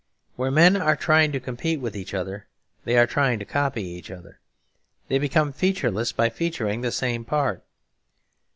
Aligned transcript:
Where 0.35 0.49
men 0.49 0.77
are 0.77 0.95
trying 0.95 1.31
to 1.31 1.39
compete 1.39 1.79
with 1.79 1.95
each 1.95 2.15
other 2.15 2.47
they 2.85 2.97
are 2.97 3.05
trying 3.05 3.37
to 3.37 3.45
copy 3.45 3.83
each 3.83 4.09
other. 4.09 4.39
They 5.09 5.19
become 5.19 5.53
featureless 5.53 6.11
by 6.11 6.31
'featuring' 6.31 6.81
the 6.81 6.91
same 6.91 7.23
part. 7.23 7.63